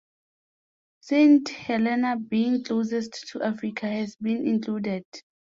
[1.01, 5.05] Saint Helena, being closest to Africa, has been included.